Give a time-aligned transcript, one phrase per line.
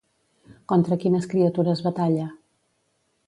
[0.71, 2.25] Contra quines criatures batalla?